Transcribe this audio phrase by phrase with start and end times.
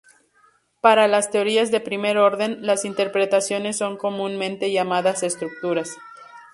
[0.81, 5.95] Para las teorías de primer orden, las interpretaciones son comúnmente llamadas estructuras.